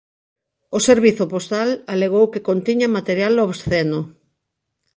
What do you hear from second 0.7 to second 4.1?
O Servizo Postal alegou que contiña material obsceno.